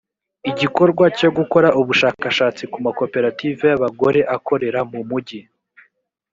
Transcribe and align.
igikorwa 0.49 1.05
cyo 1.19 1.29
gukora 1.37 1.67
ubushakashatsi 1.79 2.63
ku 2.71 2.77
makoperative 2.85 3.61
y 3.71 3.75
abagore 3.77 4.19
akorera 4.35 4.79
mu 4.91 4.99
mujyi 5.09 5.39